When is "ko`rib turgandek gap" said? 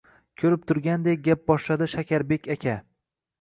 0.43-1.43